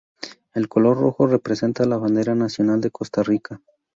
El 0.55 0.67
color 0.67 0.97
rojo 0.97 1.27
representa 1.27 1.83
a 1.83 1.85
la 1.85 1.95
bandera 1.97 2.33
nacional 2.33 2.81
de 2.81 2.89
Costa 2.89 3.21
Rica. 3.21 3.61